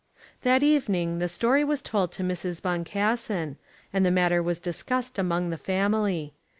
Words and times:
That 0.41 0.63
evening 0.63 1.19
the 1.19 1.29
story 1.29 1.63
was 1.63 1.83
told 1.83 2.11
to 2.13 2.23
Mrs. 2.23 2.59
Boncassen, 2.59 3.57
and 3.93 4.03
the 4.03 4.09
matter 4.09 4.41
was 4.41 4.57
discussed 4.59 5.19
among 5.19 5.51
the 5.51 5.59
family. 5.59 6.33